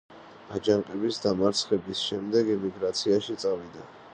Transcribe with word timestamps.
აჯანყების 0.59 1.19
დამარცხების 1.25 2.01
შემდეგ 2.07 2.53
ემიგრაციაში 2.57 3.37
წავიდა. 3.45 3.87